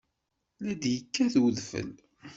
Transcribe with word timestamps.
La 0.63 0.73
d-yekkat 0.81 1.35
udfel. 1.43 1.91